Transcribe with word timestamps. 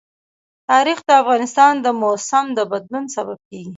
تاریخ 0.69 0.99
د 1.07 1.09
افغانستان 1.21 1.73
د 1.85 1.87
موسم 2.01 2.45
د 2.57 2.59
بدلون 2.71 3.05
سبب 3.15 3.37
کېږي. 3.49 3.69